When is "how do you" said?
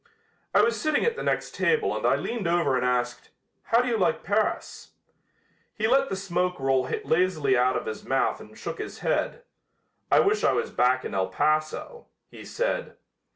3.65-3.97